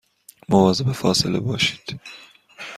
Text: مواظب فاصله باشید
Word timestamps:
مواظب 0.49 0.91
فاصله 0.91 1.39
باشید 1.39 1.99